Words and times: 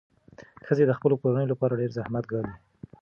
ښځې 0.65 0.83
د 0.87 0.91
خپلو 0.97 1.15
کورنیو 1.21 1.51
لپاره 1.53 1.79
ډېر 1.79 1.91
زحمت 1.97 2.25
ګالي. 2.31 2.53